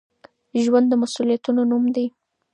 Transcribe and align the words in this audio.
ژوند 0.63 0.87
د 0.89 0.93
مسؤليتونو 1.01 1.61
نوم 1.71 1.83
دی. 1.95 2.05